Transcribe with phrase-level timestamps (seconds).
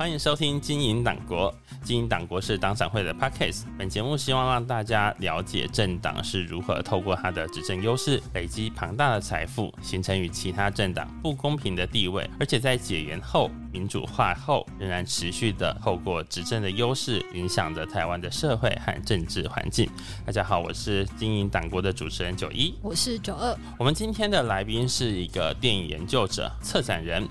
[0.00, 1.52] 欢迎收听《经营党国》。
[1.84, 3.64] 经营党国是党产会的 podcast。
[3.76, 19.86] 本节目希望让大家了解政党是如何透过它的执政优势，累积庞大的财富，形成与其他政党不公平的地位，而且在解严后、民主化后，仍然持续的透过执政的优势，影响着台湾的社会和政治环境。
[20.24, 23.54] 大家好，我是经营党国的主持人九一，我是九二。
[23.78, 27.28] 我们今天的来宾是一个电影研究者、策展人。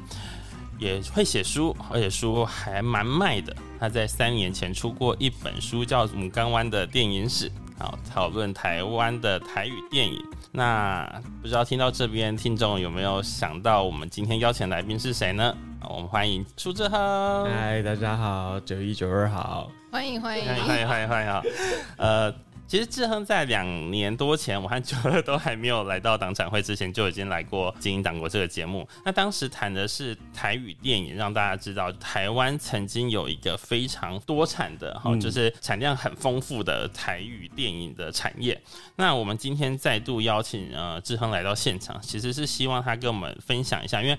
[0.80, 3.56] 也会写书，而且书还蛮卖的。
[3.80, 10.20] 他在三年前出过一本书，叫《母冈湾的电影史》，好讨论台湾的台语电影。
[10.52, 11.06] 那
[11.42, 15.56] 不知道听到这边听众有没有想到我们今天邀请来宾是谁呢？
[15.88, 17.46] 我们欢迎苏志亨。
[17.46, 21.44] 嗨，大家好，九一九二好，欢迎欢迎 欢迎欢迎欢迎欢迎啊！
[21.98, 22.49] 呃。
[22.70, 28.88] 其实志亨在两年多前，我和九二都还没有来到党展会之前，就已经来过经营党国这个节目。
[29.04, 38.62] 那当时谈的是台语电影，让大家知道台湾曾经有一个非常多产的哈，就是产量很丰富的台语电影的产业。
[38.98, 44.16] 那我们今天再度邀请呃志亨来到现场，其实是希望他跟我们分享一下，因为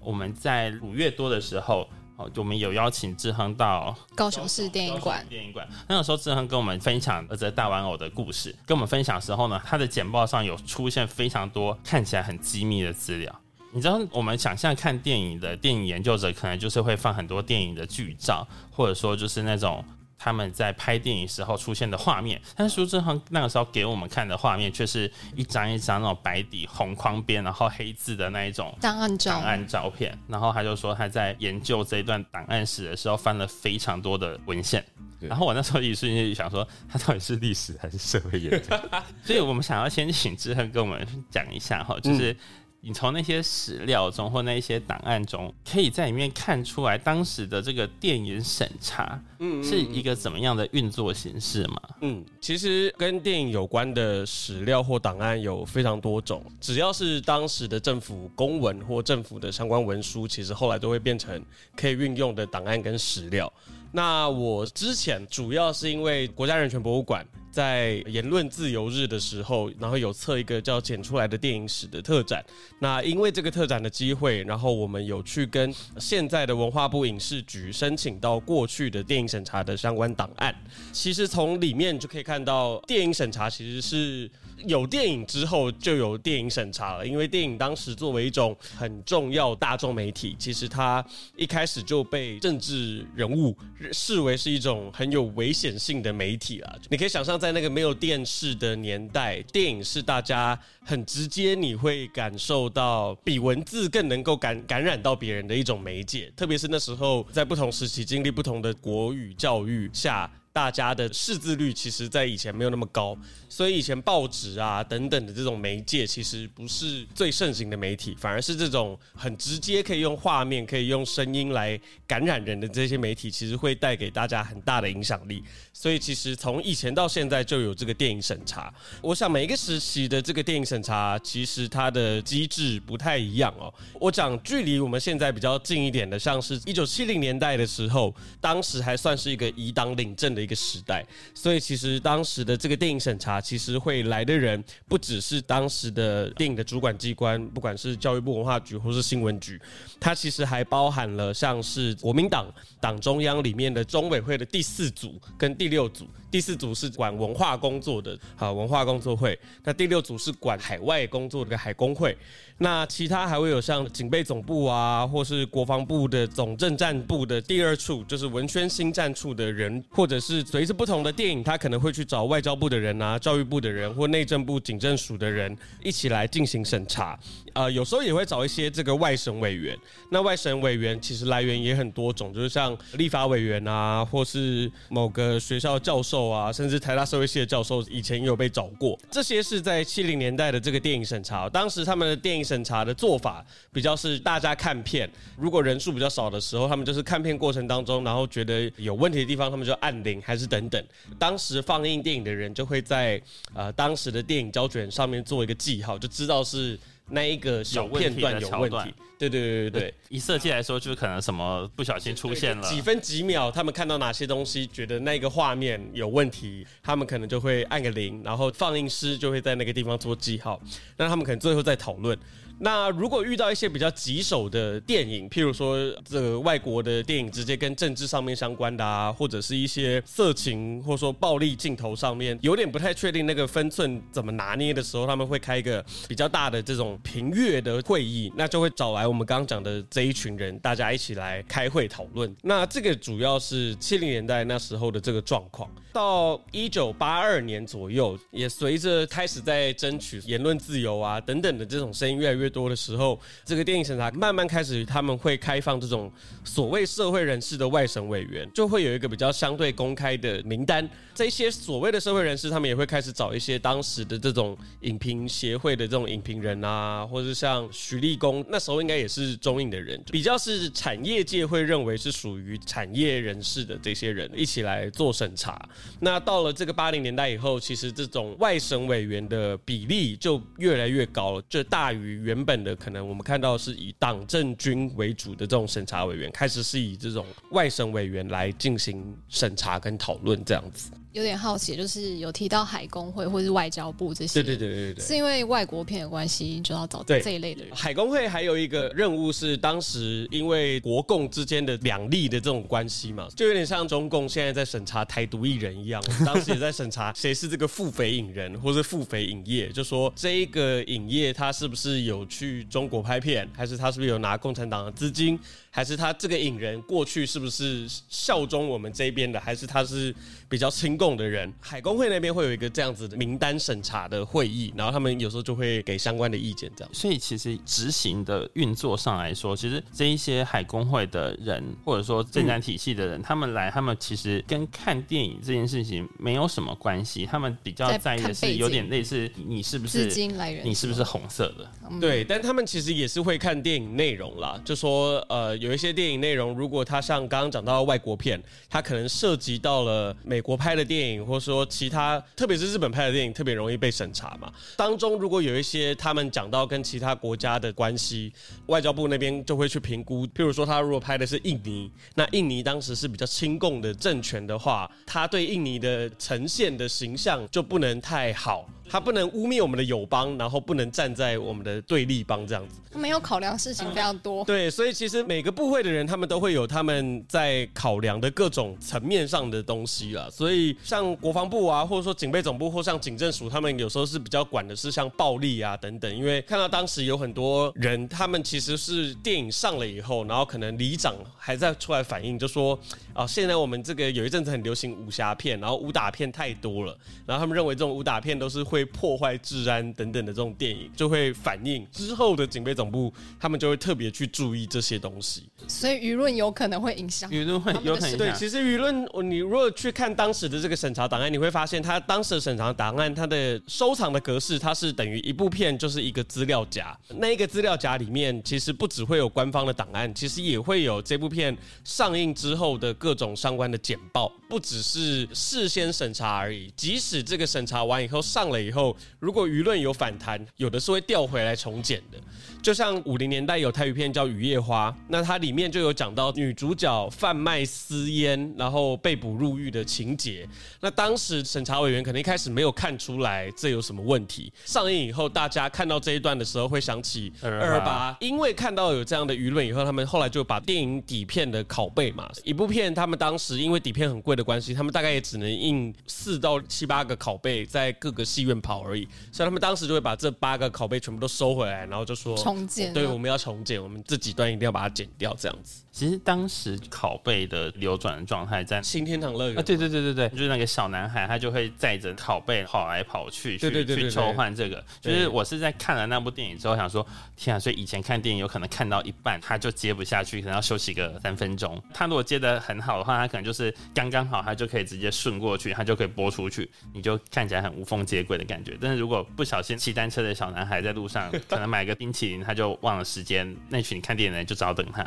[0.00, 1.88] 我们在五月多的时候。
[2.22, 5.26] 哦，我们有邀请志恒到高雄市电影馆。
[5.28, 8.54] 电影馆那个时候，志恒跟我们分享儿子大玩偶的故事。
[8.64, 13.40] 跟我们分享的时候呢，他的简报上有出现非常多看起来很机密的资料。
[13.72, 19.84] 你知道，我们想象看电影的电影研究者，可能就是会放很多电影的剧照，或者说就是那种。
[20.24, 30.16] 他们在拍电影时候出现的画面，但是苏志恒那个时候给我们看的画面，却是一张一张那种白底红框边，然后黑字的那一种档案照档案照片。
[30.28, 34.84] 然后他就说他在研究这一段档案史的时候，翻了非常多的文献。
[35.18, 38.76] 然后我那时候一瞬间就想说，他到底是历史还是社会研究？
[39.24, 42.36] 所以我们想要先请志恒跟我们讲一下哈，就是。
[42.84, 51.80] 你从那些史料中或那些档案中，可以在里面看出来当时的这个电影审查，嗯，是一个怎么样的运作形式吗？
[52.00, 61.40] 嗯，其实跟电影有关的史料或档案有非常多种，只要是当时的政府公文或政府的相关文书，其实后来都会变成
[61.76, 63.52] 可以运用的档案跟史料。
[63.92, 67.24] 那我之前主要是因为国家人权博物馆。
[67.52, 72.42] 在言论自由日的时候，然后有测一个叫“剪出来的电影史”的特展。
[72.78, 80.54] 那因为这个特展的机会，然后我们有去跟现在的文化部影视局申请到过去的电影审查的相关档案。
[80.92, 84.30] 其实从里面就可以看到，电影审查其实是。
[84.66, 91.04] 有电影之后就有电影审查了，因为电影当时作为一种很重要大众媒体，其实它
[91.36, 93.56] 一开始就被政治人物
[93.92, 96.78] 视为是一种很有危险性的媒体了。
[96.88, 106.32] 你可以想象，在那个没有电视的年代，电影是大家很直接，你会感受到比文字更能够感感染到别人的一种媒介。
[106.36, 110.30] 特别是那时候在不同时期经历不同的国语教育下。
[110.52, 113.16] 大家的识字率其实，在以前没有那么高，
[113.48, 125.42] 所以以前报纸啊等等的这种媒介，其实不是最盛行的媒体，反而是这种很直接可以用画面、可以用声音来感染人的这些媒体，其实会带给大家很大的影响力。
[125.72, 128.70] 所以，其实从以前到现在就有这个电影审查。
[129.00, 133.72] 我想每一个时期的这个电影审查，其实它的机制不太一样哦。
[133.94, 140.41] 我讲距离我们现在比较近一点的，像是一九七零年代的时候，当时还算是一个以党领政的。
[140.42, 141.04] 一个时代，
[141.34, 149.60] 所以其实当时的这个电影审查，其实会来的人不只是当时的电影的主管机关，不管是教育部文化局或是新闻局，
[150.00, 156.06] 它其实还包含了像是国民党党中央里面的中委会的第四组跟第六组。
[156.32, 159.38] 第四组是管文化工作的，好文化工作会。
[159.64, 162.16] 那第六组是管海外工作的海工会。
[162.56, 177.18] 那其他还会有像警备总部啊，或是国防部的总政战部的第二处，就是文宣新战处的人，或者是随着不同的电影，他可能会去找外交部的人啊、教育部的人或内政部警政署的人一起来进行审查。
[177.52, 179.76] 呃，有时候也会找一些这个外省委员。
[180.10, 186.21] 那外省委员其实来源也很多种，就是像立法委员啊，或是某个学校教授。
[186.28, 188.98] 啊，甚至台大社会系的教授以前也有被找过。
[189.10, 200.84] 这些是在七零年代的这个电影审查，当时他们的电影审查的做法比较是大家看片，如果人数比较少的时候，他们就是看片过程当中，然后觉得有问题的地方，他们就按铃还是等等。
[201.18, 203.20] 当时放映电影的人就会在
[203.54, 206.78] 呃当时的电影胶卷上面做一个记号，就知道是。
[207.08, 212.62] 那一个小片段有问题，对对对对对，以设计来说，就是可能什么不小心出现了。
[212.68, 220.60] 几分几秒，他们看到哪些东西，觉得那个画面有问题，他们可能就会按个零，然后放映师就会在那个地方做记号，
[220.96, 222.18] 那他们可能最后再讨论。
[222.64, 242.32] 那如果遇到一些比较棘手的电影，譬如说这个外国的电影直接跟政治上面相关的啊，或者是一些色情或者说暴力镜头上面有点不太确定那个分寸怎么拿捏的时候，他们会开一个比较大的这种评阅的会议，那就会找来我们刚刚讲的这一群人，大家一起来开会讨论。
[242.42, 256.12] 那这个主要是七零年代那时候的这个状况，到一九八二年左右，也随着开始在争取言论自由啊等等的这种声音越来越多的时候，这个电影审查慢慢开始，他们会开放这种
[256.44, 260.88] 所谓社会人士的外省委员，就会有一个比较相对公开的名单。
[261.14, 275.60] 这些所谓的社会人士，他们也会开始找一些当时的这种影评协会的这种影评人啊，或者像徐立功，那时候应该也是中影的人，比较是产业界会认为是属于产业人士的这些人一起来做审查。
[276.00, 290.90] 那到了这个八零年代以后，其实这种外省委员的比例就越来越高了，就大于原原本的可能我们看到是以党政军为主的这种审查委员，开始是以这种外省委员来进行审查跟讨论这样子。
[291.12, 297.76] 有点好奇，就是有提到海工会或是外交部这些，对对对对对，是因为外国片的关系，就要找对这一类的人。
[297.76, 315.38] 海工会还有一个任务是，当时因为国共之间的两立的这种关系嘛，就有点像中共现在在审查台独艺人一样， 当时也在审查谁是这个腹诽影人或是腹诽影业，就说这一个影业他是不是有去中国拍片，还是他是不是有拿共产党的资金，
[315.74, 320.14] 还是他这个影人过去是不是效忠我们这边的，还是他是
[320.46, 321.50] 比较亲共的人？
[321.58, 326.94] 海工会那边会有一个这样子的名单审查的会议，然后他们有时候就会给相关的意见，这样。
[326.94, 341.70] 所以其实执行的运作上来说，其实这一些海工会的人，或者说政战体系的人，他们来，他们其实跟看电影这件事情没有什么关系，他们比较在在意的是有点类似你是不是资金来源你是不是红色的？
[341.98, 354.52] 对，但他们其实也是会看电影内容啦，就说呃，有一些电影内容，如果它像刚刚讲到的外国片，它可能涉及到了美国拍的电影，或者说其他，特别是日本拍的电影，特别容易被审查嘛。
[354.76, 358.32] 当中如果有一些他们讲到跟其他国家的关系，
[358.66, 368.68] 外交部那边就会去评估，譬如说他如果拍的是印尼，那印尼当时是比较亲共的政权的话，他对印尼的呈现的形象就不能太好。
[368.92, 372.76] 他不能污蔑我们的友邦，然后不能站在我们的对立邦这样子。
[372.92, 374.44] 他们要考量事情非常多。
[374.44, 380.28] 对，所以其实每个部会的人，他们都会有他们在考量的各种层面上的东西啦。
[380.30, 386.14] 所以像国防部啊，或者说警备总部，或像警政署，他们有时候是比较管的是像暴力啊等等。
[386.14, 392.78] 因为看到当时有很多人，他们其实是电影上了以后，然后可能里长还在出来反映，就说
[393.14, 405.48] 啊，现在我们这个有一阵子很流行武侠片，然后武打片太多了，然后他们认为这种武打片都是会破坏治安等等的这种电影，就会反映之后的警备总部，他们就会特别去注意这些东西。
[405.68, 407.30] 所以舆论有可能会影响。
[407.30, 416.98] 舆论会有可能对其实舆论，你如果去看当时的这个审查档案，你会发现，他当时的审查档案，它的收藏的格式，它是等于一部片就是一个资料夹。
[417.16, 426.72] 那一个资料夹里面，其实不只会有官方的档案，其实也会有这部片上映之后的各种相关的简报，不只是事先审查而已。
[426.76, 432.18] 即使这个审查完以后上了以后，如果舆论有反弹，有的是会调回来重剪的。
[432.60, 440.48] 就像五零年代有台语片叫《雨夜花》，那它里面就有讲到女主角贩卖私烟，然后被捕入狱的情节。
[440.80, 465.82] 那当时审查委员可能一开始没有看出来这有什么问题，上映以后大家看到这一段的时候会想起 二二八，因为看到有这样的舆论以后，他们后来就把电影底片的拷贝嘛，一部片他们当时因为底片很贵的关系，他们大概也只能印四到七八个拷贝在各个戏院跑而已，所以他们当时就会把这八个拷贝全部都收回来，然后就说重建对，我们要重建，我们这几段一定要把它剪掉，这样子。
[465.92, 468.80] 其实当时拷贝的流转的状态在。
[468.82, 474.82] 新天堂乐园啊，对对对对对，就是那个小男孩，他就会载着拷贝跑来跑去，去去抽换这个。
[475.02, 477.06] 就是我是在看了那部电影之后，想说，
[477.36, 477.58] 天啊！
[477.58, 481.80] 所以以前看电影有可能看到一半他就接不下去，可能要休息个三分钟。
[481.92, 488.78] 他如果接的很好的话，他可能就是刚刚好，他就可以直接顺过去，他就可以播出去，你就看起来很无缝接轨的感觉。
[488.80, 495.06] 但是如果不小心骑单车的小男孩在路上 可能买个冰淇淋，他就忘了时间，那群看电影的人就只好等他。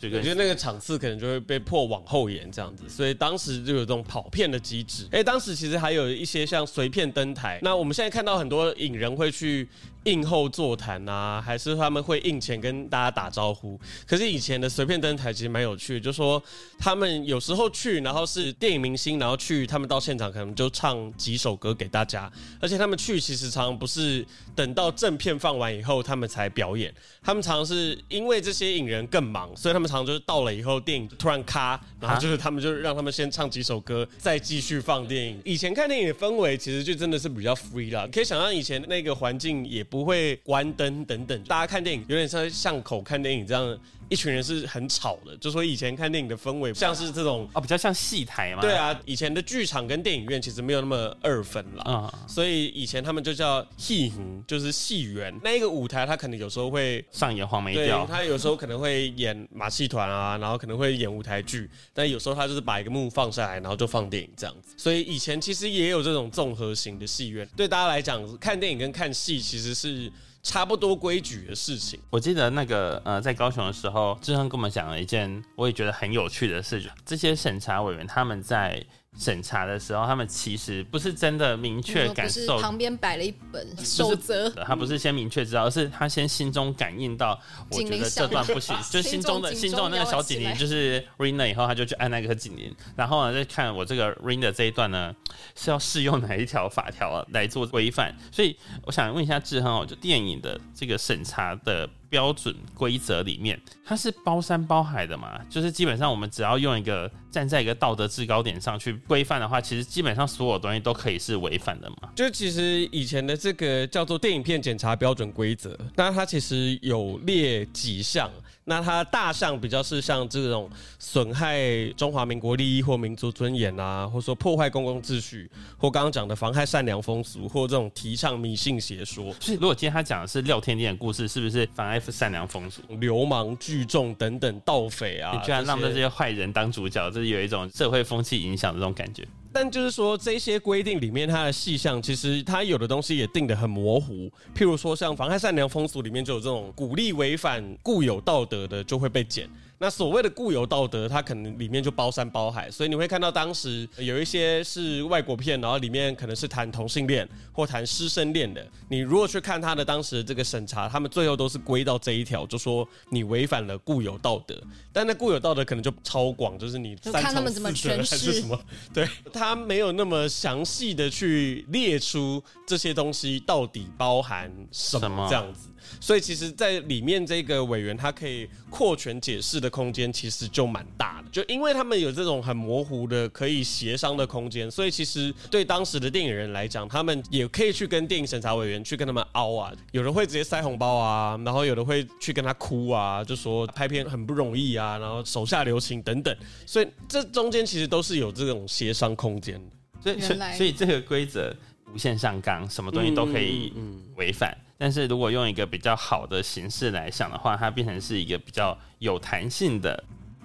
[0.00, 5.06] 这个我觉得那个场次可能就会被迫往后延这样子，所以当时就有这种跑片的机制。
[5.12, 9.68] 哎，当时其实还有一些像随片登台，那我们现在看到很多影人会去
[10.04, 13.78] 映后座谈啊，还是他们会映前跟大家打招呼。
[14.06, 16.42] 可是以前的随便登台其实蛮有趣的，就说
[16.78, 22.30] 他们有时候去，然后是电影明星，然后去他们到现场可能就唱几首歌给大家，
[22.60, 26.92] 而且他们去其实常常不是等到正片放完以后他们才表演，
[27.22, 35.40] 他们常常是因为这些影人更忙，所以他们常常就是到了以后电影突然咔，然后就是他们就让他们先唱几首歌，再继续放电影。
[35.44, 43.78] 以前看电影的氛围其实就真的是比较 free 啦，可以想象以前那个环境也不会关灯等等，大家看电影有点像巷口看电影这样。
[44.10, 48.60] 一群人是很吵的，就说以前看电影的氛围像是这种哦，比较像戏台嘛。
[48.60, 54.12] 对啊，以前的剧场跟电影院其实没有那么二分了，嗯，所以以前他们就叫戏
[54.48, 55.32] 就是戏园。
[55.44, 64.74] 那一个舞台，他可能有时候会上演黄梅调，他有时候可能会演马戏团啊，然后可能会演舞台剧，但有时候他就是把一个幕放下来，然后就放电影这样子。
[64.76, 70.10] 所以以前其实也有这种综合型的戏院，对大家来讲，看电影跟看戏其实是。
[70.42, 72.00] 差不多规矩的事情。
[72.10, 78.84] 我记得那个呃，在高雄的时候，志恒跟我们讲了一件我也觉得很有趣的事情，这些审查委员他们在。
[79.20, 87.38] 审查的时候，他们其实不是真的明确感受，旁边摆了一本守则，他不是先明确知道，而是他先心中感应到，
[87.70, 95.14] 我觉得这段不行， 就心中的心中的那个小警铃就是 ring 了以后，他就去按那个警铃，然后呢再看我这个 ring 的这一段呢
[95.54, 101.86] 是要适用哪一条法条来做规范，所以我想问一下志恒哦，就电影的这个审查的。
[102.10, 105.40] 标准规则里面，它是包山包海的嘛？
[105.48, 112.10] 就是基本上我们只要用一个站在一个道德制高点上去规范的话，其实基本上所有东西都可以是违反的嘛。
[112.14, 118.30] 就其实以前的这个叫做电影片检查标准规则，那它其实有列几项。
[118.64, 121.58] 那它大项比较是像这种损害
[121.96, 129.34] 中华民国利益或民族尊严啊，或者说破坏公共秩序，或刚刚讲的妨害善良风俗，或这种提倡迷信邪说。
[129.40, 135.32] 所以，如果今天他讲的是廖天天的故事，是不是妨碍善良风俗、流氓聚众等等盗匪啊？
[135.34, 139.26] 你居然让这些坏人当主角，这是有一种社会风气影响的这种感觉。
[139.52, 144.30] 但就是说，这些规定里面它的细项，其实它有的东西也定得很模糊。
[144.54, 149.48] 譬如说，像妨害善良风俗里面就有这种鼓励违反固有道德的，就会被减。
[149.82, 158.62] 那所谓的固有道德，它可能里面就包山包海，所以你会看到当时有一些是外国片，然后里面可能是谈同性恋或谈师生恋的。
[158.90, 164.54] 你如果去看他的当时这个审查，他们最后都是归到这一条，就说你违反了固有道德。
[164.92, 168.60] 但那固有道德可能就超广，就是你看他们怎么诠释什么？
[168.92, 175.69] 对他没有那么详细的去列出这些东西到底包含什么这样子。
[176.00, 199.76] 所以其实，在里面这个委员他可以扩权解释的空间其实就蛮大的，就因为他们有这种很模糊的可以协商的空间，所以其实对当时的电影人来讲，他们也可以去跟电影审查委员去跟他们凹啊，有的会直接塞红包啊，然后有的会去跟他哭啊，就说拍片很不容易啊，然后手下留情等等，所以这中间其实都是有这种协商空间的。
[200.02, 200.20] 所以，
[200.56, 201.54] 所以这个规则
[201.92, 203.70] 无限上纲，什么东西都可以
[204.16, 204.56] 违反。
[204.80, 210.02] 但是如果用一个比较好的形式来想的话，它变成是一个比较有弹性的、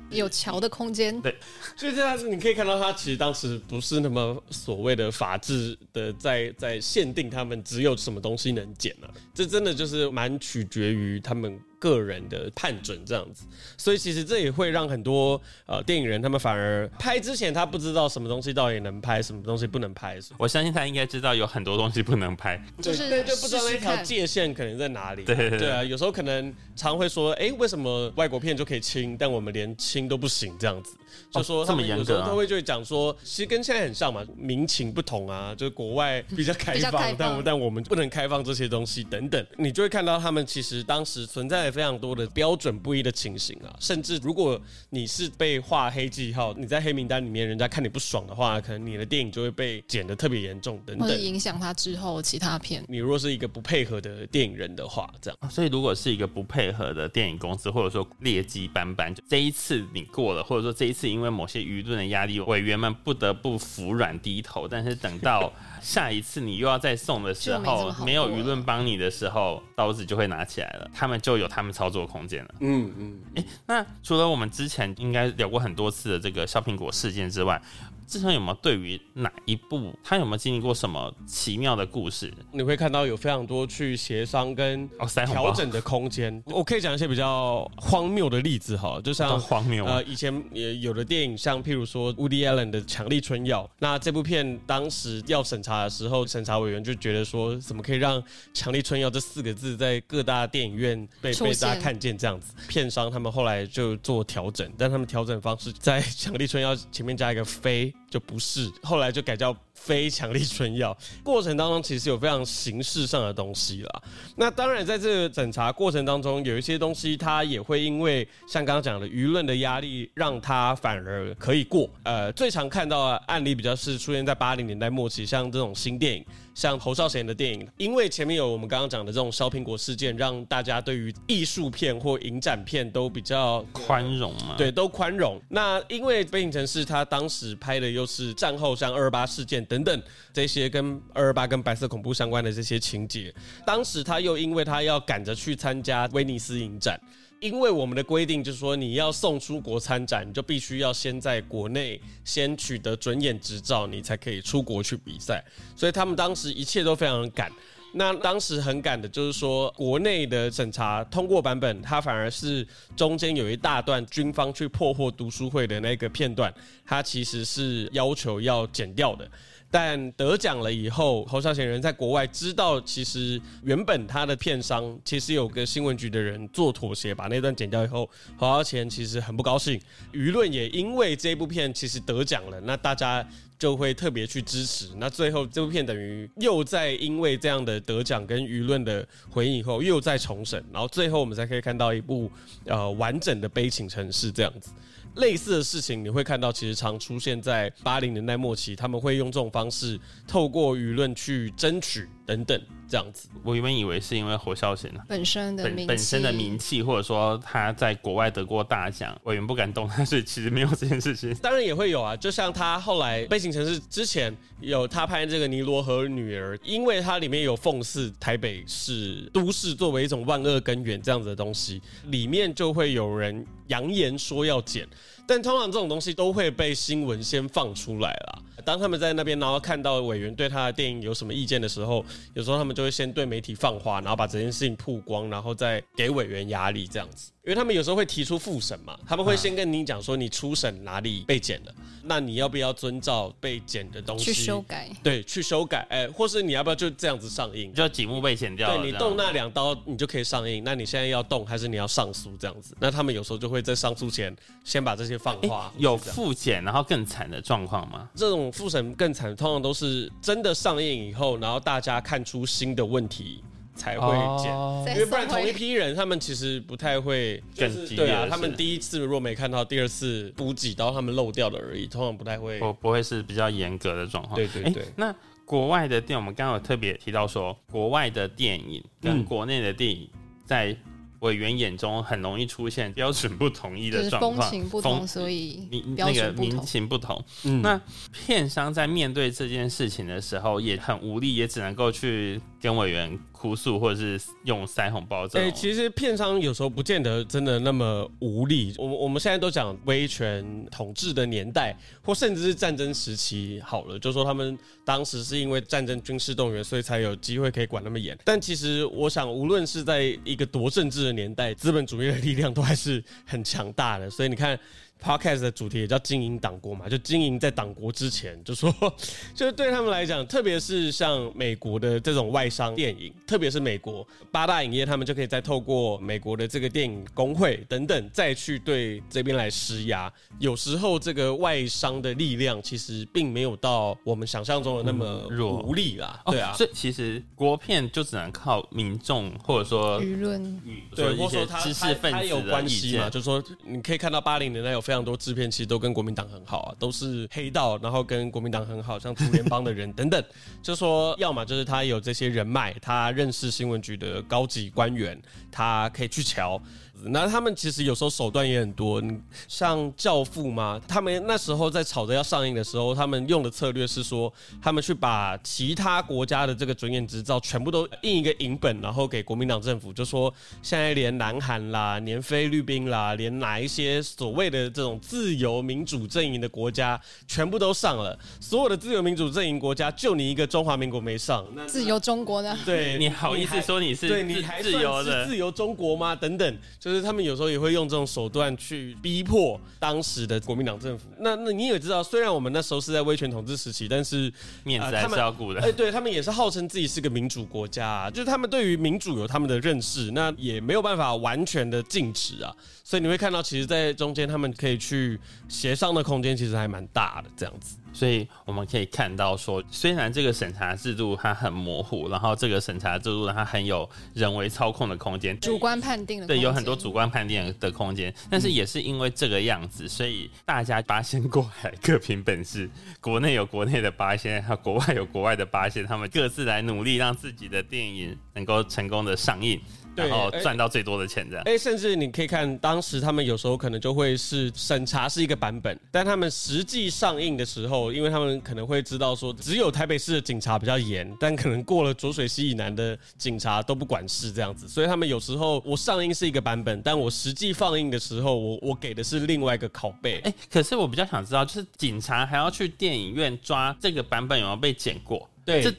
[0.09, 1.21] 有桥的空间。
[1.21, 1.33] 对，
[1.77, 9.09] 所以这样子你可以看到，它其实当时不是那么所谓的法治的，在在限定他们只有什么东西能剪了。
[9.33, 11.57] 这真的就是蛮取决于他们。
[11.85, 13.45] 个人的判准这样子，
[13.77, 20.17] 所以其实这也会让很多呃电影人他们反而拍之前他不知道什么东西到底能拍，什么东西不能拍。
[20.39, 25.23] 我相信他应该知道有很多东西不能拍，就是就不知道那条界限可能在哪里。
[25.23, 30.95] 对对啊，有时候可能常会说，哎，为什么外国片就可以亲，但我们连亲都不行这样子？
[31.29, 41.74] 就说这么严格，他会就会讲说，其实跟现在很像嘛，民情不同啊，就是国外比较开放，但但我们不能开放这些东西等等，你就会看到他们其实当时存在。
[41.75, 44.57] 非常多的标准不一的情形啊，甚至如果
[44.89, 52.81] 你是被画黑记号，你在黑名单里面，人家看你不爽的话，可能你的电影就会被剪得特别严重等等，影响他之后其他片。
[52.87, 65.51] 你如果是一个不配合的电影人的话，这样，所以如果是一个不配合的电影公司，或者说劣迹斑斑，这一次你过了，或者说这一次因为某些舆论的压力，委员们不得不服软低头，但是等到。
[65.81, 72.55] 下一次你又要再送的时候，没有舆论帮你的时候，刀子就会拿起来了，他们就有他们操作空间了。
[72.59, 77.61] 嗯嗯，哎，那除了我们之前应该聊过很多次的这个削苹果事件之外，
[78.07, 82.33] 志恒有没有对于哪一部他有没有经历过什么奇妙的故事？
[82.51, 84.87] 你会看到有非常多去协商跟
[85.25, 86.41] 调整的空间。
[86.47, 98.21] 我可以讲一些比较荒谬的例子哈，就像 荒谬啊呃，以前也有的电影，像譬如说 Woody Allen 的《强力春药》，那这部片当时要审查的时候，审查委员就觉得说，怎么可以让
[98.53, 102.53] “强力春药”这四个字在各大电影院被被大家看见这样子？
[102.67, 109.53] 片商他们后来就做调整，但他们调整方式在“强力春药”前面加一个“非”，就不是，后来就改叫。
[109.73, 114.01] 非强力春药过程当中，其实有非常形式上的东西啦。
[114.35, 121.87] 那当然，在这个审查过程当中，有一些东西它也会因为像刚刚讲的舆论的压力，让它反而可以过。
[122.03, 134.55] 呃，最常看到的案例比较是出现在八零年代末期，像这种新电影，像侯孝贤的电影，因为前面有我们刚刚讲的这种烧苹果事件，让大家对于艺术片或影展片都比较宽容嘛？
[134.57, 135.39] 对，都宽容。
[135.49, 140.01] 那因为《悲情城市》他当时拍的又是战后像二二八事件等等
[140.33, 143.31] 这些跟二二八跟白色恐怖相关的这些情节，
[143.65, 146.97] 当时他又因为他要赶着去参加威尼斯影展。
[147.39, 155.43] 因为我们的规定就是说，你要送出国参展，你就必须要先在国内先取得准演执照，你才可以出国去比赛。
[155.75, 157.51] 所以他们当时一切都非常的赶。
[157.97, 166.53] 那当时很赶的，就是说国内的审查通过版本，它反而是中间有一大段军方去破获读书会的那个片段，
[166.85, 169.29] 它其实是要求要剪掉的。
[169.71, 179.77] 但得奖了以后，侯孝贤人在国外知道，其实原本他的片商其实有个新闻局的人做妥协，把那段剪掉以后，侯孝贤其实很不高兴，
[180.13, 183.27] 舆论也因为这部片其实得奖了，那大家
[183.59, 184.87] 就会特别去支持。
[184.95, 192.31] 那最后这部片等于又在因为这样的得奖跟舆论的回应以后，又在重审，然后最后我们才可以看到一部
[192.65, 194.69] 呃完整的悲情城市这样子。
[195.15, 202.61] 类似的事情你会看到，其实常出现在八零年代末期，他们会用这种方式透过舆论去争取等等。
[202.87, 203.27] 这样子。
[203.43, 205.03] 我原本以为是因为侯孝贤啊。
[205.07, 211.33] 本身的名本本身的名气，或者说他在国外得过大奖，我原不敢动，但是其实没有这件事情。
[211.35, 224.87] 当然也会有啊，就像他后来《悲情城市》之前有他拍这个《尼罗河女儿》，因为它里面有讽刺台北市都市作为一种万恶根源这样子的东西，里面就会有人扬言说要剪。
[225.27, 228.34] 但通常这种东西都会被新闻先放出来啦。
[228.65, 232.03] 当他们在那边，然后看到委员对他的电影有什么意见的时候，
[232.33, 237.31] 有时候他们就会先对媒体放话，然后把这件事情曝光，然后再给委员压力这样子。
[237.45, 241.71] 因为他们有时候会提出复审嘛，他们会先跟你讲说你初审哪里被剪了，
[242.01, 244.89] 那你要不要遵照被剪的东西去修改。
[245.03, 247.71] 对，去修改，哎、或是你要不要就这样子上映？
[247.71, 250.63] 就几幕被剪掉了，对你动那两刀，你就可以上映。
[250.63, 252.75] 那你现在要动，还是你要上诉这样子？
[252.79, 255.71] 那他们有时候就会在上诉前先把这些放诶话。
[255.77, 258.09] 有复检，然后更惨的状况吗？
[258.15, 263.43] 这种复审更惨，通常都是真的上映以后，然后大家看出新的问题
[263.75, 264.07] 才会
[264.41, 264.51] 剪。
[264.51, 272.59] 哦因为不然同一批人，他们其实不太会，更就是烈，对啊他们第一次如果没看到，第二次补几刀他们漏掉的而已，通常不太会。
[272.59, 274.39] 不不会是比较严格的状况。
[274.39, 280.09] 诶对对对那国外的电影，我们刚刚有特别提到说，国外的电影跟嗯国内的电影
[280.45, 280.75] 在
[281.19, 286.65] 委员眼中很容易出现标准不统一就是的状况，风情不同，所以标民那个民准不同。
[286.65, 287.25] 情不同。
[287.43, 298.73] 嗯那片商在面对这件事情的时候也很无力，也只能够去跟委员哭诉，或者是用塞红包这哎、其实片商有时候不见得真的那么无力。
[298.79, 308.17] 我们我们现在都讲威权统治的年代，或甚至是战争时期好了，就说他们当时是因为战争军事动员，所以才有机会可以管那么严。
[308.25, 314.09] 但其实我想，无论是在一个多政治的年代，资本主义的力量都还是很强大的。
[314.09, 314.59] 所以你看。
[315.01, 318.73] Podcast 的主题也叫经营党国嘛，就经营在党国之前，就说
[319.35, 330.11] 就是对他们来讲，特别是像美国的这种外商电影，特别是美国八大影业，他们就可以再透过美国的这个电影工会等等，再去对这边来施压。
[330.39, 336.19] 有时候这个外商的力量其实并没有到我们想象中的那么嗯弱无力啦。
[336.25, 340.61] 哦对啊，所以其实国片就只能靠民众或者说舆论
[340.95, 343.11] 对，或者说他知识分他他有子的意关系嘛，见。
[343.11, 350.23] 就是说你可以看到八零年代有非常多制片，其实都跟国民党很好啊，都是黑道，然后跟国民党很好，像竹联帮的人等等，
[350.61, 355.19] 就说要么就是他有这些人脉，他认识新闻局的高级官员，
[355.51, 356.61] 他可以去瞧。
[357.03, 359.15] 那他们其实有时候手段也很多，你
[359.47, 364.31] 像《教父》嘛，他们那时候在吵着要上映的时候，他们用的策略是说，
[364.61, 378.17] 他们去把其他国家的这个准演执照全部都印一个银本，然后给国民党政府，就说现在连南韩啦、连菲律宾啦、连哪一些所谓的这种自由民主阵营的国家，全部都上了。
[378.39, 381.45] 所有的自由民主阵营国家，就你一个中华民国没上。
[381.53, 386.15] 那自由中国呢，对你好意思说你是对你自自还是由的自由中国吗？
[386.15, 391.07] 等等，就是他们有时候也会用这种手段去逼迫当时的国民党政府。
[391.17, 394.31] 那那你也知道，虽然我们那时候是在威权统治时期，但是
[394.63, 395.59] 面子还呃他们是要顾的。
[395.61, 402.55] 哎，对他们也是号称自己是个民主国家、啊，就是他们对于民主有他们的认识，那也没有办法完全的禁止啊。
[402.83, 405.19] 所以你会看到，其实，在中间他们可以去
[405.49, 407.77] 协商的空间其实还蛮大的，这样子。
[407.95, 431.43] 所以我们可以看到说，虽然这个审查制度它很模糊，然后这个审查制度它很有人为操控的空间，主观判定的对，有很多主观判定的空间，但是也是因为这个样子，所以大家八仙过海各凭本事， 国内有国内的八仙，还有国外有国外的八仙，他们各自来努力让自己的电影能够成功的上映，对然后哎赚到最多的钱，这样。
[431.45, 450.19] 哎，甚至你可以看，当时他们有时候可能就会是审查是一个版本，但他们实际上映的时候，因为他们可能会知道说，只有台北市的警察比较严，但可能过了浊水溪以南的警察都不管事这样子，所以他们有时候我上映是一个版本，但我实际放映的时候，我我给的是另外一个拷贝。
[450.25, 455.29] 哎、可是我比较想知道，就是警察还要去电影院抓这个版本有没有被剪过？
[455.45, 455.71] 对这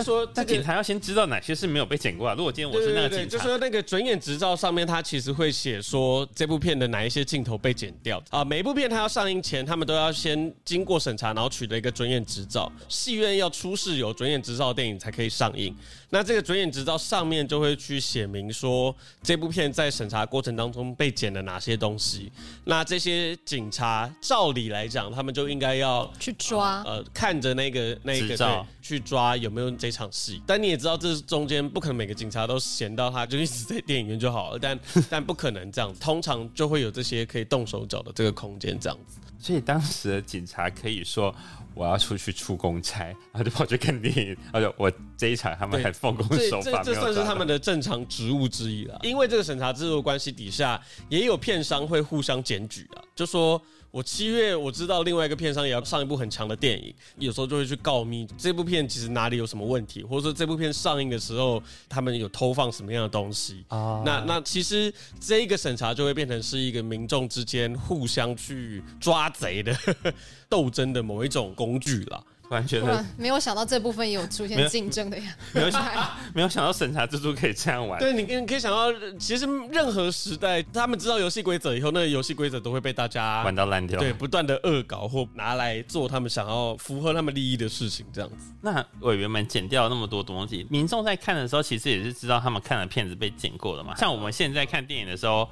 [0.00, 2.34] 就说这个那警察要先知道哪些是没有被剪过啊。
[2.36, 12.70] 如果今天我是那个对对对，就说那个准演执照上面，它其实会写说这部片的哪一些镜头被剪掉啊、每一部片它要上映前，他们都要先经过审查，然后取得一个准演执照。
[12.88, 15.74] 戏院要出示有准演执照的电影才可以上映。
[16.10, 22.30] 那这个准演执照上面就会去写明说这部片在审查过程当中被剪了哪些东西。
[22.64, 39.18] 那这些警察照理来讲，他们就应该要去抓，呃，看着那个那个执照对去抓有没有这场戏，但你也知道，这中间不可能每个警察都闲到他就一直在电影院就好了，但 但不可能这样，通常就会有这些可以动手脚的这个空间这样子。
[39.38, 41.34] 所以当时的警察可以说
[41.74, 47.58] 我要出去出公差，然后就跑去看电影，而且我这一场他们对很奉公这守法，这这算是他们的。
[47.58, 49.00] 正常职务之一了。
[49.02, 53.60] 因为这个审查制度关系底下，也有片商会互相检举啊，就说
[53.94, 63.64] 我七月我知道另外一个片商也要上一部很强的电影，有时候就会去告密，这部片其实哪里有什么问题，或者说这部片上映的时候他们有偷放什么样的东西。
[63.68, 69.72] 啊那那其实这一个审查就会变成是一个民众之间互相去抓贼的
[70.50, 72.24] 斗争的某一种工具了。
[72.54, 75.84] 突然觉得然没有想到这部分也有出现竞争的呀，没有想
[76.32, 77.98] 没有想到审查制度可以这样玩。
[77.98, 83.98] 对，你你可以想到，其实任何时代，他们知道游戏规则以后，那个游戏规则都会被大家玩到烂掉。
[83.98, 88.52] 对不断的恶搞或拿来做他们想要符合他们利益的事情，这样子。
[88.60, 93.96] 那委员们剪掉了那么多东西，民众在看的时候，其实也是知道他们看的片子被剪过的嘛。
[93.96, 95.48] 像我们现在看电影的时候，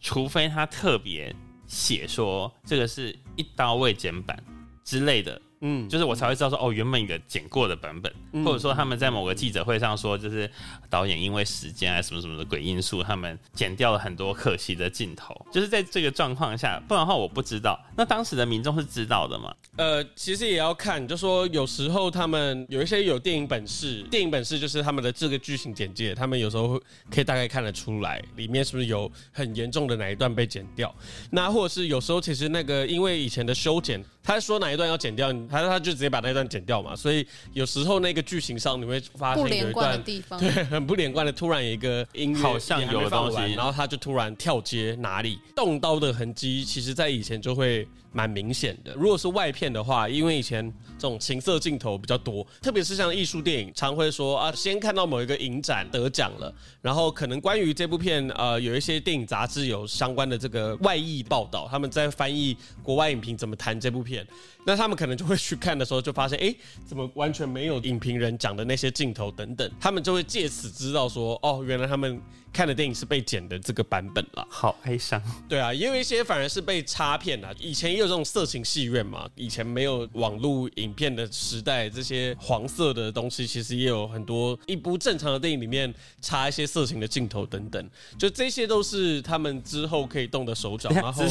[0.00, 1.34] 除非他特别
[1.66, 4.42] 写说这个是一刀未剪版
[4.84, 8.12] 之类的，嗯，就是我才会知道说哦，原本有剪过的版本，
[8.44, 10.50] 或者说他们在某个记者会上说，就是
[10.88, 15.34] 导演因为时间啊什么什么的鬼因素，他们剪掉了很多可惜的镜头。
[15.52, 17.78] 就是在这个状况下，不然的话我不知道。
[17.96, 19.54] 那当时的民众是知道的吗？
[19.76, 30.94] 呃，其实也要看，就说有时候他们有一些有电影本事，电影本事就是他们的这个剧情简介，他们有时候会可以大概看得出来，里面是不是有很严重的哪一段被剪掉。
[31.30, 40.04] 那或者是有时候其实那个因为以前的修剪，他说哪一段要剪掉，他他就直接把那段剪掉嘛，所以有时候那个剧情上你会发现有一不连贯的段。
[40.04, 48.94] 地方 对，，很不连贯的，突然有一个音乐好像有东西然后他就突然跳接哪里动刀的痕迹，其实在以前就会蛮明显的。
[48.94, 64.26] 如果是外片的话，因为以前这种情色镜头比较多，特别是像艺术电影，常会说啊，先看到某一个影展得奖了，然后可能关于这部片呃有一些电影杂志有相关的这个外译报道，他们在翻译国外影评怎么谈这部片，
[64.66, 72.20] 那他们可能就会去看的时候就发现，哎，怎么完全没有影评人讲的那些镜头等等，他们就会借此知道说，哦，原来他们
[72.52, 74.46] 看的电影是被剪的这个版本了。
[74.50, 75.22] 好哀伤。
[75.48, 77.54] 对啊，也有一些反而是被插片啊。
[77.60, 84.58] 以前也有这种色情戏院嘛，以前没有网络影片的时代，这些黄色的东西其实也有很多。
[84.66, 90.90] 一部正常的电影里面插一些色情的镜头等等，就这些都是他们之后可以动的手脚。
[90.98, 91.24] 然后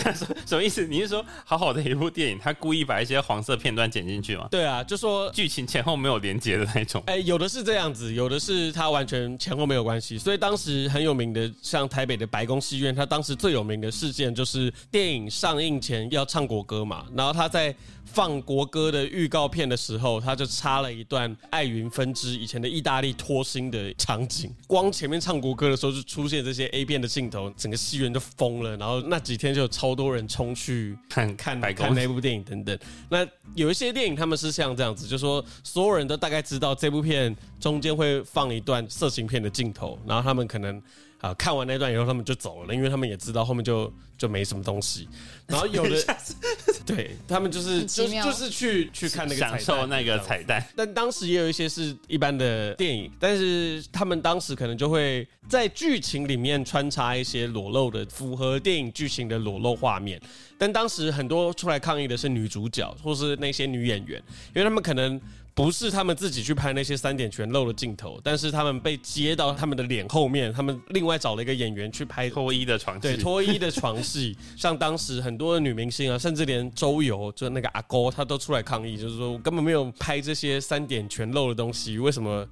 [0.45, 0.88] 什么意思？
[0.88, 4.47] 你是说好好的一部电影，他故意意把一些黄色片段剪进去吗？
[4.51, 7.01] 对啊，就说剧情前后没有连接的那种。
[7.08, 10.15] 哎，有的是这样子，有的是它完全前后没有关系。
[10.15, 17.75] 所以当时很有名的，像台北的白宫戏院，它当时最有名的事件就是电影上映前要唱国歌嘛，然后他在
[18.06, 28.77] 放国歌的预告片的时候，他就插了一段爱云分支以前的意大利脱星的场景，光前面唱国歌的时候就出现这些 A 片的镜头，整个戏院就疯了。
[28.77, 32.77] 然后那几天就有超多人冲去看看白宫看那部电影等等。
[33.10, 40.82] 那有一些电影他们是像这样子，就说所有人都大概知道这部片中间会放一段色情片的镜头，然后他们可能
[41.19, 45.08] 啊、看完那段以后他们就走了，因为他们也知道后面就就没什么东西。
[45.47, 46.17] 然后有的
[46.86, 50.17] 对他们就是就就是去去看那个享受那个。
[50.19, 60.21] 彩蛋，但当时也有一些是一般的电影，但是他们当时可能就会在剧情里面穿插一些裸露的、符合电影剧情的裸露画面。
[60.58, 64.21] 但当时很多出来抗议的是女主角或是那些女演员，
[64.53, 65.19] 因为他们可能
[65.57, 82.47] 不是他们自己去拍那些三点全露的镜头，但是他们被接到他们的脸后面，他们另外找了一个演员去拍脱衣的床戏，对脱衣的床戏， 像当时很多的女明星啊，甚至连周游，就那个阿勾，她都出来抗议，就是说我根本没有拍这些三点全露的东西，为什么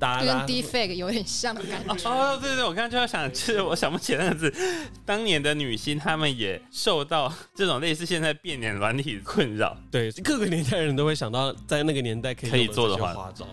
[0.00, 2.10] 大跟 defect 有点像的感觉。
[2.10, 4.52] 哦，对对，我刚刚就要想，就是我想不起那个字。
[5.06, 9.76] 当年的女星，她们也受到这种类似现在变脸软体困扰。
[9.90, 13.46] 对各个年代的人都会想到，在那个年代可以可以做的话花招。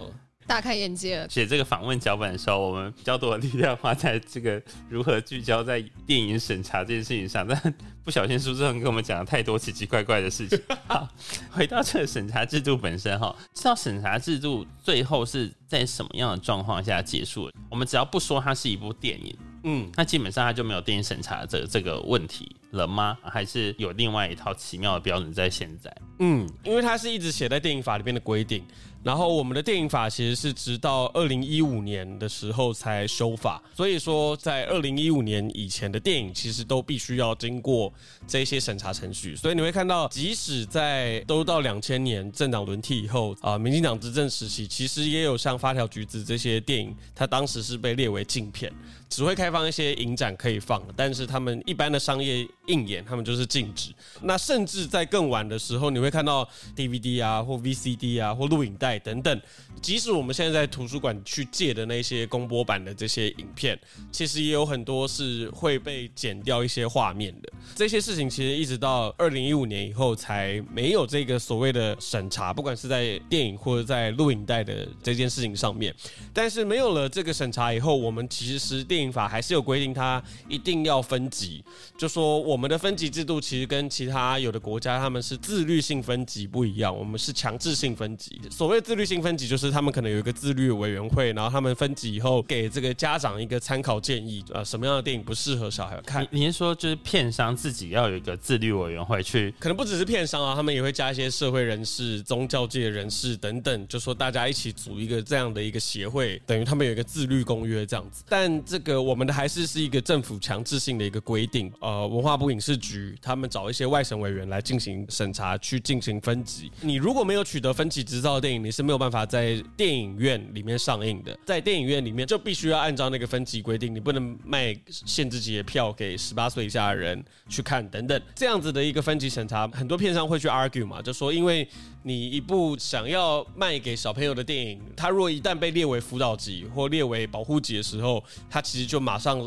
[0.48, 1.30] 大开眼界了。
[1.30, 10.58] 写这个访问脚本的时候，我们比较多的力量花在这个如何聚焦在电影审查这件事情上， 但不小心苏志恒跟我们讲了太多奇奇怪怪的事情。
[10.88, 11.08] 好，
[11.52, 17.54] 回到这个审查制度本身哈，知道审查制度最后是在什么样的状况下结束的？
[17.70, 23.18] 我们只要不说它是一部电影，嗯，那基本上它就没有电影审查这这个问题了吗？
[23.24, 25.96] 还是有另外一套奇妙的标准在现在？
[26.20, 28.64] 嗯，因为它是一直写在电影法里面的规定，
[29.04, 37.94] 然后我们的电影法其实是直到二零一五年的时候才修法，所以说在二零一五年以前的电影其实都必须要经过
[38.28, 48.74] 这些审查程序，所以你会看到，即使在都到两千年政党轮替以后啊、民进党执政时期，其实也有像《发条橘子》这些电影，它当时是被列为禁片。
[49.10, 53.92] 只会开放一些影展可以放，但是他们一般的商业应演，他们就是禁止。
[54.22, 59.42] 那甚至在更晚的时候，你会看到 DVD 啊，或 VCD 啊，或录影带等等。
[59.82, 63.80] 即使我们现在在图书馆去借的那些公播版的这些影片，
[64.12, 67.54] 其实也有很多是会被剪掉一些画面的。
[67.76, 75.94] 这些事情其实一直到二零一五年以后才没有这个所谓的审查，不管是在电影或者在录影带的这件事情上面。
[76.34, 81.64] 但是没有了这个审查以后，我们其实电影法还是有规定，它一定要分级。
[81.96, 88.42] 就说我们的分级制度其实跟其他有的国家他们是自律性分级不一样，我们是强制性分级。
[88.50, 96.28] 所谓自律性分级，就是他们可能有一个自律委员会，然后他们分级以后给这个家长一个参考建议，呃，什么样的电影不适合小孩看。
[96.32, 108.24] 你您说就是片商自己要有一个自律委员会去可能不只是片商啊，他们也会加一些社会人士、宗教界人士等等，就说大家一起组一个这样的一个协会，等于他们有一个自律公约这样子。
[108.30, 116.72] 但这个我们的还是是一个政府强制性的一个规定，呃，文化部影视局他们找一些外省委员来进行审查，去进行分级。
[116.82, 121.38] 你如果没有取得分级执照的电影，你是没有办法在电影院里面上映的。
[121.46, 128.22] 在电影院里面就必须要按照那个分级规定，你不能卖限制级的票给十八岁以下的人去看等等。
[128.36, 131.68] 这样子的一个分级审查，很多片商会去 argue 嘛，就说因为
[132.04, 139.38] 你一部想要卖给小朋友的电影，它若一旦被列为辅导级或列为保护级的时候，它其实就马上。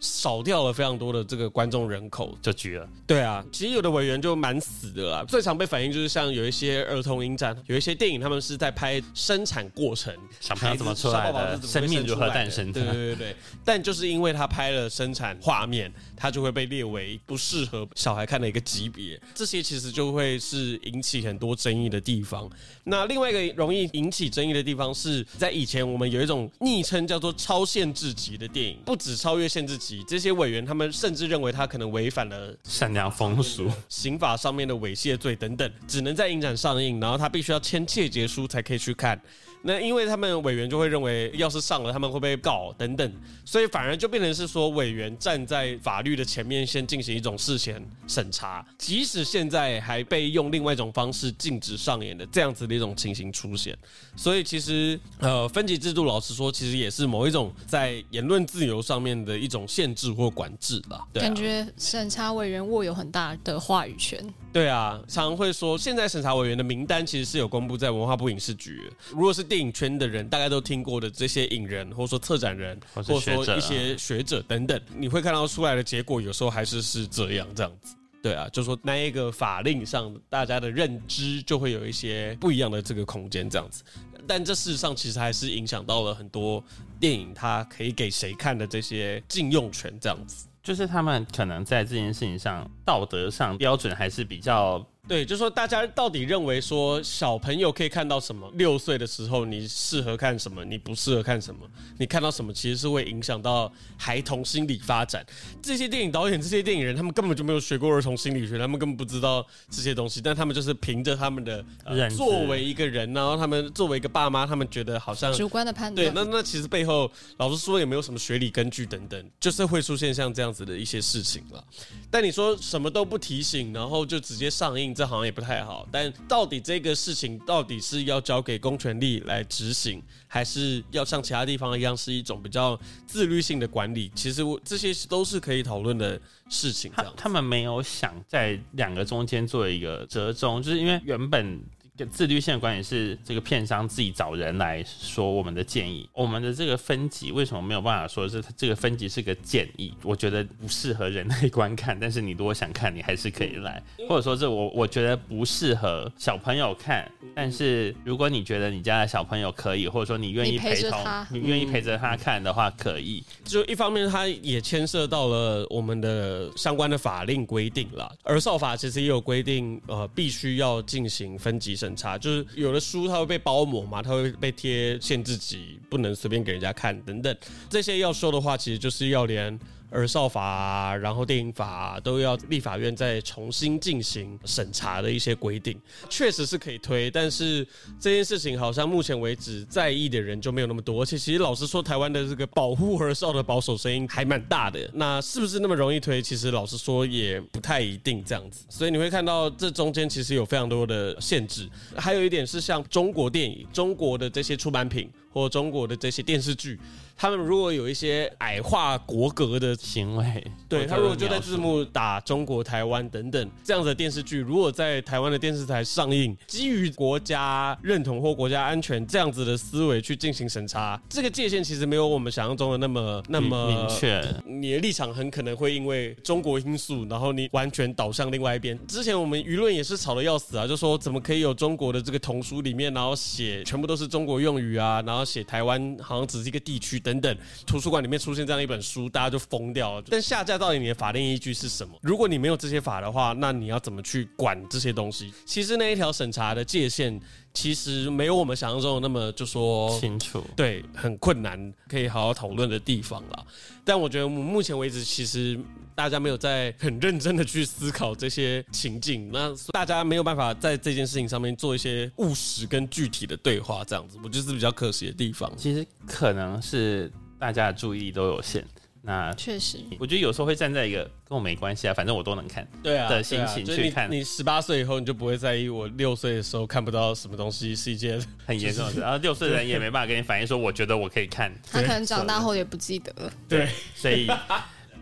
[0.00, 2.88] 少掉了非常多的这个观众人口，就绝了。
[3.06, 5.24] 对啊，其实有的委员就蛮死的啦。
[5.26, 13.36] 最常被反映就是像有一些儿童影展，有一些电影他们是在拍生产过程，小朋友怎么出来的生命如何诞生的对对对对。
[13.64, 19.20] 但就是因为他拍了生产画面，他就会被列为不适合小孩看的一个级别。
[19.34, 22.48] 这些其实就会是引起很多争议的地方。
[22.84, 39.20] 那另外一个容易引起争议的地方是在以前我们有一种昵称叫做超限制级的电影，不止超越限制级，这些委员他们甚至认为他可能违反了善良风俗，刑法上面的猥亵罪等等，只能在影展上映，然后他必须要签切结书才可以去看。
[39.62, 43.12] 那因为他们委员就会认为，要是上了他们会被告等等，
[43.44, 53.76] 所以反而就变成是说，委员站在法律的前面，先进行一种事前审查，即使现在还被用另外一种方式禁止上演的这样子的一种情形出现。
[54.16, 61.06] 所以其实呃，分级制度，老实说，其实也是某一种在言论自由上面的一种限制或管制吧。
[61.12, 64.18] 对感觉审查委员握有很大的话语权。
[64.50, 68.90] 对啊，常常会说，现在审查委员的名单其实是有公布在文化部影视局。
[69.10, 77.94] 如果是电影圈的人，大概都听过的这些影人，或者说策展人，或或者说一些学者等等，你会看到出来的结果，有时候还是是这样这样子。
[78.20, 83.84] 对啊，就说那一个法令上，大家的认知就会有一些不一样的这个空间，这样子。
[84.26, 86.62] 但这事实上其实还是影响到了很多
[86.98, 90.47] 电影，它可以给谁看的这些禁用权，这样子。
[90.68, 98.48] 就是他们可能在这件事情上道德上标准还是比较对，就说大家到底认为说小朋友可以看到什么？
[98.54, 100.62] 六岁的时候你适合看什么？
[100.64, 101.60] 你不适合看什么？
[101.98, 105.24] 你看到什么其实是会影响到孩童心理发展。
[105.62, 121.64] 这些电影导演、这些电影人，他们根本就没有学过儿童心理学，他们根本不知道这些东西，但他们就是凭着他们的、呃作为一个人，然后他们作为一个爸妈，他们觉得好像主观的判对，断，那那其实背后老实说也没有什么学理根据等等，就是会出现像这样子的一些事情了。
[122.10, 125.86] 但你说什么都不提醒，然后就直接上映，这好像也不太好。
[125.92, 134.10] 但到底这个事情到底是要交给公权力来执行，还是要像其他地方一样是一种比较自律性的管理？
[134.14, 136.90] 其实我这些都是可以讨论的事情。
[136.96, 141.62] 他他们没有想在两个中间做一个折中，就是因为原本。
[142.06, 149.92] 自律性的管理是这个片商自己找人来说我们的建议，我们的这个分级为什么没有办法说是这个分级是个建议？
[150.02, 163.22] 我觉得不适合人类观看，但是你如果想看，你还是可以来，或者说是我我觉得不适合小朋友看，但是如果你觉得你家的小朋友可以，或者说你愿意陪陪同，你愿意陪着他看的话，可以。
[163.44, 177.36] 就一方面，它也牵涉到了我们的相关的法令规定了，而少法其实也有规定，呃，必须要进行分级审很差，就是有的书它会被包膜嘛，它会被贴限制级，不能随便给人家看等等。
[177.70, 179.58] 这些要说的话，其实就是要连。
[179.90, 187.66] 儿少法、然后电影法、都要立法院再重新进行审查的一些规定，确实是可以推，但是
[187.98, 196.20] 这件事情好像目前为止在意的人就没有那么多，而且其实老实说，台湾的这个保护儿少的保守声音还蛮大的，那是不是那么容易推？
[196.20, 206.78] 其实老实说也不太一定这样子，所以你会看到这中间其实有非常多的限制，还有一点是像中国电影、中国的这些出版品或中国的这些电视剧。
[207.20, 224.24] 他们如果有一些矮化国格的行为，对他如果就在在字幕打中国台湾等等这样子的电视剧，如果在台湾的电视台上映，基于国家认同或国家安全这样子的思维去进行审查，这个界限其实没有我们想象中的那么那么明确。
[224.44, 228.78] 你的立场很可能会因为中国因素，然后你完全倒向另外一边。
[228.86, 237.38] 之前我们舆论也是吵得要死啊，就说怎么可以有中国的这个童书里面，然后写全部都是中国用语啊，然后写台湾好像只是一个地区等等。
[237.66, 240.02] 图书馆里面出现这样一本书，大家就疯掉了。
[240.10, 241.94] 但下架到底你的法定依据是什么？
[242.02, 245.32] 如果你没有这些法的话，那你要怎么去管这些东西？
[245.46, 247.18] 其实那一条审查的界限，
[247.54, 250.44] 其实没有我们想象中的那么就说清楚。
[250.54, 253.44] 对，很困难，可以好好讨论的地方啦。
[253.84, 255.58] 但我觉得我们目前为止，其实
[255.98, 265.52] 大家没有在很认真的去思考这些情境，那大家没有办法在这件事情上面做一些务实跟具体的对话，这样子，我觉得是比较可惜的地方。
[265.56, 268.64] 其实可能是大家的注意力都有限。
[269.02, 272.64] 那确实，我觉得有时候会站在一个跟我没关系啊，反正我都能看。
[272.80, 283.32] 对啊的心情就是去看你你十八岁以后，你就不会在意我六岁的时候看不到什么东西是一件很严重的事，然 后六岁的人也没办法跟你反映说，我觉得我可以看，他可能长大后也不记得了。
[283.48, 283.68] 对。
[283.96, 284.28] 所以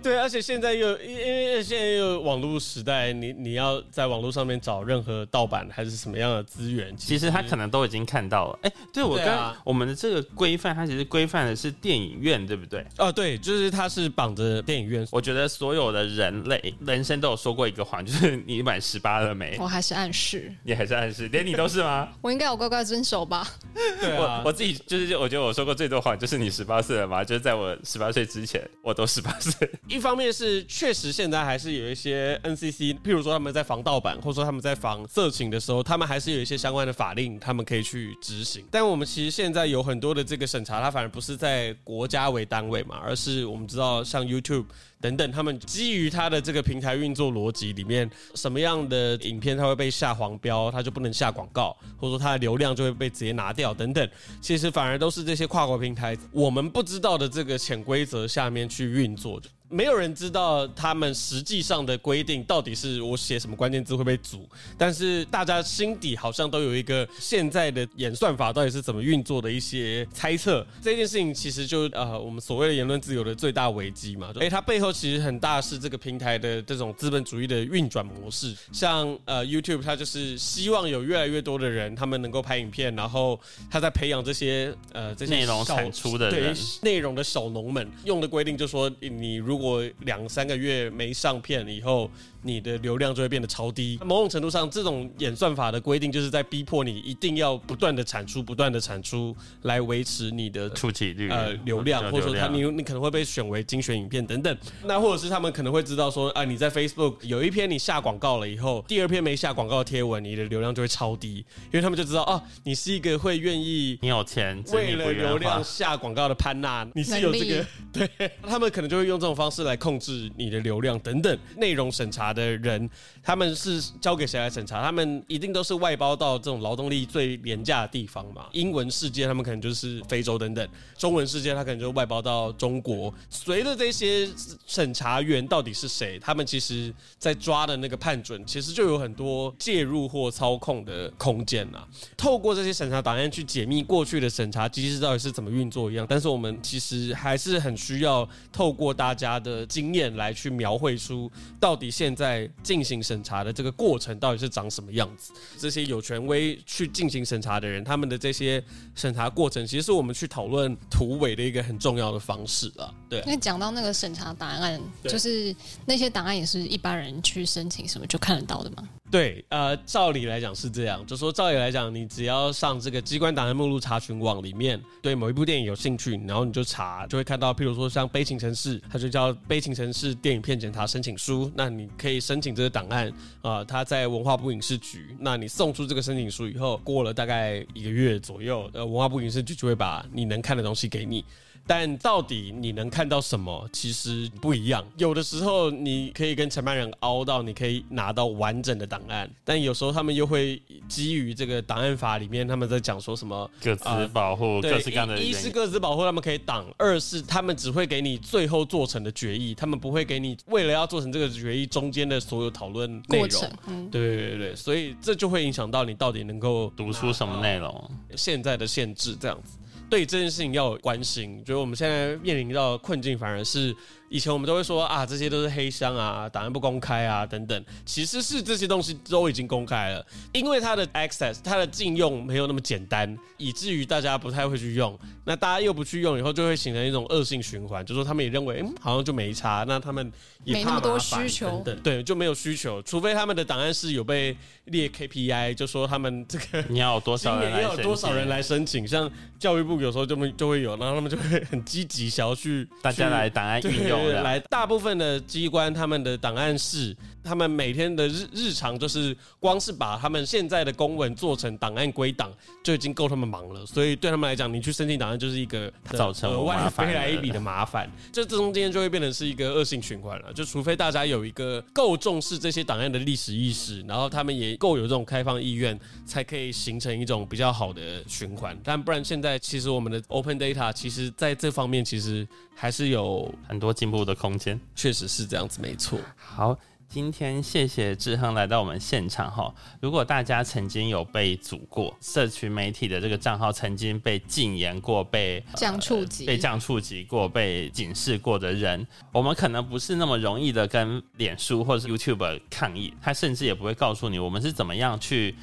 [0.03, 8.59] 对，而且现在又因为现在又有网络时代，你你要在网络上面找任何盗版还是什么样的资源，其实他可能都已经看到了。
[8.63, 12.85] 哎、对我刚、啊我们的这个规范，它其实规范的是电影院，对不对？
[12.99, 19.57] 哦，对，就是它是绑着电影院，我觉得所有的人类人生都有说过一个谎，就是 你满十八了没？
[19.59, 22.09] 我还是暗示，你还是暗示，连你都是吗？
[22.23, 23.47] 我应该有乖乖遵守吧？
[23.75, 29.69] 对啊 我我自己就是，我觉得我说过最多谎就是你十八岁了嘛，就是在我十八岁之前，我都十八岁。
[29.89, 38.65] 一方面是确实现在还是有一些 NCC，譬如说他们在防盗版，或者说他们在防色情的时候，他们还是有一些相关的法令，他们可以去执行。
[38.69, 44.65] 但我们其实现在有很多的这个审查，它反而不是在国家为单位嘛，而是我们知道像 YouTube。
[44.99, 54.09] 等等，他们基于它的这个平台运作逻辑里面，什么样的影片它会被下黄标，它就不能下广告，或者说它的流量就会被直接拿掉等等。
[54.41, 59.49] 其实反而都是这些跨国平台我们不知道的这个潜规则下面去运作的。
[59.69, 64.49] 没有人知道他们实际上的规定到底是我写什么关键字会被阻，
[64.79, 70.67] 但是大家心底好像都有一个现在的演算法到底是怎么运作的一些猜测。
[70.81, 78.55] 这件事情其实就呃我们所谓的言论自由的最大危机嘛，哎，它背后其实很大是这个平台的这种资本主义的运转模式。
[78.73, 83.39] 像呃 YouTube，它就是希望有越来越多的人他们能够拍影片，然后
[83.71, 92.11] 他在培养这些呃这些内容产出的人，内容的小农们用的规定就说你如如果两三个月没上片以后。
[92.47, 93.99] 你的流量就会变得超低。
[94.05, 104.57] 某种程度上，这种演算法的规定就是在逼迫你一定要不断的产出、不断的产出，来维持你的出题率、呃流量，或者说他你你可能会被选为精选影片等等。
[104.85, 122.36] 那或者是他们可能会知道说，啊，你在 Facebook 有一篇你下广告了以后，第二篇没下广告的贴文，你的流量就会超低，因为他们就知道，哦，你是一个会愿意你有钱为了流量下广告的潘娜，你是有这个， 对他们可能就会用这种方式来控制你的流量等等内容审查。
[122.37, 122.89] 的人，
[123.23, 124.83] 他们是交给谁来审查？
[124.83, 128.47] 他们一定都是外包到这种劳动力最廉价的地方嘛。
[128.53, 130.65] 英文世界，他们可能就是非洲等等；
[130.99, 133.13] 中文世界，他可能就外包到中国。
[133.31, 134.29] 随着这些
[134.67, 141.89] 审查员到底是谁，他们其实在抓的那个判准，其实就有很多介入或操控的空间啊。
[142.17, 151.31] 透过这些审查档案去解密过去的审查机制到底是怎么运作一样，但是我们其实还是很需要透过大家的经验来去描绘出
[151.61, 152.51] 到底现在。
[152.63, 155.33] 进行审查的这个过程到底是长什么样子？
[155.59, 158.63] 这些有权威去进行审查的人，他们的这些
[158.95, 162.93] 审查过程，其实是我们去讨论土委的一个很重要的方式了。
[163.09, 165.55] 对，因为讲到那个审查档案，就是
[165.85, 168.89] 那些档案也是一般人去申请什么就看得到的吗？
[169.09, 191.25] 对，呃，照理来讲是这样，就说照理来讲，你只要上这个机关档案目录查询网里面，对某一部电影有兴趣，然后你就查，就会看到，譬如说像《悲情城市》，它就叫《悲情城市电影片检查申请书》，那你可以申请这个档案啊，它在文化部影视局，那你送出这个申请书以后，过了大概一个月左右，呃，文化部影视局就会把你能看的东西给你。
[191.67, 194.85] 但到底你能看到什么，其实不一样。
[194.97, 205.19] 有的时候你可以跟承办人凹到，你可以拿到完整的档案，但有时候他们又会基于这个档案法里面，他们在讲说什么各自保护，各式各样的。
[205.19, 213.91] 一是各自保护，他们可以挡；二是他们只会给你最后做成的决议，他们不会给你为了要做成这个决议中间的所有讨论内容。
[213.91, 217.91] 对对对对，所以这就会影响到你到底能够读出什么内容。
[218.15, 219.59] 现在的限制这样子。
[219.89, 223.75] 对这件事情要有关心，觉得我们现在面临到困境，反而是。
[224.09, 227.65] 以前我们都会说啊，这些都是黑箱啊，档案不公开啊，等等。
[227.85, 234.97] 其实是这些东西都已经公开了，因为它的 access，它的禁用没有那么简单，以至于大家不太会去用。
[235.25, 239.65] 那大家又不去用，以后就会形成一种恶性循环，就说他们也认为，嗯，好像就没差。
[239.67, 240.13] 那他们
[240.45, 244.37] 也没那么多需求，对，就没有需求，除非他们的档案室有被
[244.67, 248.87] 列 KPI，就说他们这个你要有多少人，要有多少人来申请。
[248.87, 253.96] 像教育部有时候就会就会有，然后他们就会很积极想要去大家来档案运用。
[254.23, 262.33] 来，大部分的机关他们的档案室，他们每天的日日常就是光是把他们现在的公文做成档案归档，
[262.63, 263.65] 就已经够他们忙了。
[263.67, 267.91] 所以对他们来讲，你去申请档案就是一个造成额外飞来一笔的麻烦。
[268.13, 270.33] 这这中间就会变成是一个恶性循环了。
[270.33, 278.57] 就除非大家有一个够重视这些档案的历史意识，然后他们也够有这种开放意愿，才可以形成一种比较好的循环。
[278.63, 282.27] 但不然，现在其实我们的 open data 其实在这方面其实
[282.57, 284.17] 还是有很多进步的。
[284.17, 286.01] 空间确实是这样子，没错。
[286.17, 289.55] 好，今天谢谢志亨来到我们现场哈。
[289.79, 305.35] 如果大家曾经有被阻过，社群媒体的这个账号曾经被禁言过、被降触及、被降触及过、被警示过的人，我们可能不是那么容易的跟脸书或者是 YouTube 抗议，他甚至也不会告诉你我们是怎么样去。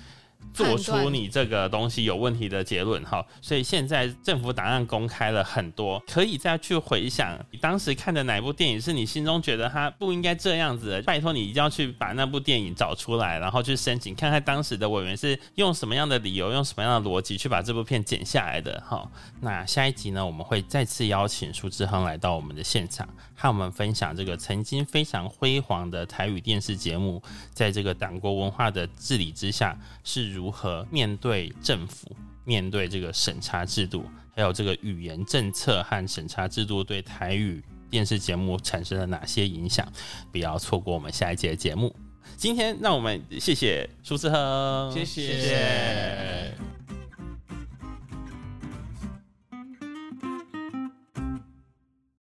[0.54, 19.10] 做出你这个东西有问题的结论哈，所以现在政府档案公开了很多，可以再去回想你当时看的哪部电影是你心中觉得它不应该这样子的，拜托你一定要去把那部电影找出来，然后去申请看看当时的委员是用什么样的理由、用什么样的逻辑去把这部片剪下来的哈。
[19.42, 27.22] 那下一集呢，我们会再次邀请苏志亨来到我们的现场，和我们分享这个曾经非常辉煌的台语电视节目，
[27.54, 30.33] 在这个党国文化的治理之下是。
[30.34, 32.08] 如何面对政府，
[32.44, 34.04] 面对这个审查制度，
[34.36, 39.88] 还有这个语言政策和审查制度对台语电视节目产生了哪些影响？
[40.32, 41.96] 不要错过我们下一节节目。
[42.36, 46.58] 今天，让我们谢谢苏思亨，谢谢。